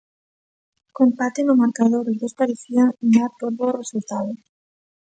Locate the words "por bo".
3.39-3.65